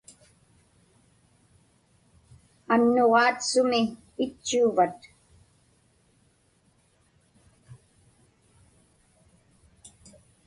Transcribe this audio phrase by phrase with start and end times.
[2.73, 3.81] Annuġaat sumi
[4.23, 4.99] itchuuvat?